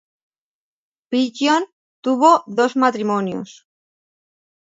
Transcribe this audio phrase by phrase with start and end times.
[1.09, 1.63] Pidgeon
[2.05, 3.67] tuvo dos matrimonios.